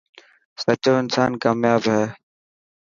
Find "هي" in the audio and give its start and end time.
1.93-2.03